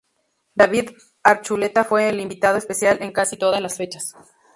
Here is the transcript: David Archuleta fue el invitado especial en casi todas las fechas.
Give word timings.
David 0.55 0.93
Archuleta 1.21 1.83
fue 1.83 2.09
el 2.09 2.21
invitado 2.21 2.57
especial 2.57 2.97
en 3.03 3.11
casi 3.11 3.37
todas 3.37 3.61
las 3.61 3.77
fechas. 3.77 4.15